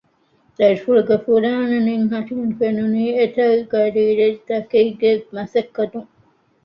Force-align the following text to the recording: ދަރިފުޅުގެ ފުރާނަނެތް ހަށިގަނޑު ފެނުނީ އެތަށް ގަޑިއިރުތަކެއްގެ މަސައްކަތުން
ދަރިފުޅުގެ 0.57 1.15
ފުރާނަނެތް 1.25 2.07
ހަށިގަނޑު 2.13 2.53
ފެނުނީ 2.59 3.03
އެތަށް 3.17 3.59
ގަޑިއިރުތަކެއްގެ 3.71 5.11
މަސައްކަތުން 5.35 6.09